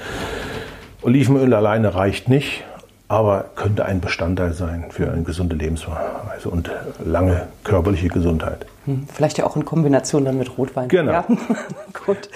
Olivenöl 1.01 1.53
alleine 1.53 1.95
reicht 1.95 2.29
nicht, 2.29 2.63
aber 3.09 3.49
könnte 3.57 3.83
ein 3.83 3.99
Bestandteil 3.99 4.53
sein 4.53 4.85
für 4.89 5.11
eine 5.11 5.23
gesunde 5.23 5.57
Lebensweise 5.57 6.49
und 6.49 6.71
lange 7.03 7.47
körperliche 7.65 8.07
Gesundheit. 8.07 8.67
Hm, 8.85 9.05
vielleicht 9.13 9.37
ja 9.37 9.45
auch 9.45 9.57
in 9.57 9.65
Kombination 9.65 10.23
dann 10.23 10.37
mit 10.37 10.57
Rotwein. 10.57 10.87
Genau. 10.87 11.11
Ja. 11.11 11.25
Gut. 12.05 12.29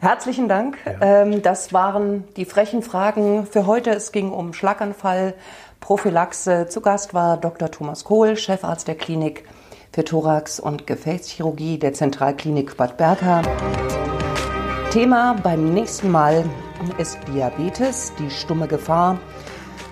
Herzlichen 0.00 0.48
Dank. 0.48 0.78
Ja. 0.86 1.22
Ähm, 1.22 1.42
das 1.42 1.72
waren 1.72 2.22
die 2.36 2.44
frechen 2.44 2.82
Fragen 2.82 3.46
für 3.46 3.66
heute. 3.66 3.90
Es 3.90 4.12
ging 4.12 4.30
um 4.30 4.52
Schlaganfall, 4.52 5.34
Prophylaxe. 5.80 6.66
Zu 6.68 6.80
Gast 6.80 7.14
war 7.14 7.36
Dr. 7.36 7.70
Thomas 7.70 8.04
Kohl, 8.04 8.36
Chefarzt 8.36 8.88
der 8.88 8.94
Klinik 8.94 9.44
für 9.92 10.04
Thorax- 10.04 10.60
und 10.60 10.86
Gefäßchirurgie 10.86 11.78
der 11.78 11.92
Zentralklinik 11.92 12.76
Bad 12.76 12.96
Berka. 12.96 13.42
Thema 14.90 15.36
beim 15.42 15.72
nächsten 15.72 16.10
Mal 16.10 16.44
ist 16.98 17.18
Diabetes, 17.28 18.12
die 18.18 18.30
stumme 18.30 18.68
Gefahr. 18.68 19.18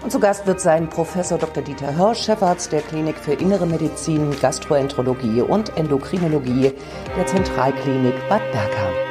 Und 0.02 0.12
zu 0.12 0.20
Gast 0.20 0.46
wird 0.46 0.60
sein 0.60 0.88
Professor 0.88 1.38
Dr. 1.38 1.62
Dieter 1.62 1.96
Hirsch, 1.96 2.24
Chefarzt 2.24 2.72
der 2.72 2.82
Klinik 2.82 3.16
für 3.16 3.32
Innere 3.32 3.66
Medizin, 3.66 4.34
Gastroenterologie 4.40 5.42
und 5.42 5.76
Endokrinologie 5.76 6.72
der 7.16 7.26
Zentralklinik 7.26 8.14
Bad 8.28 8.42
Berka. 8.52 9.05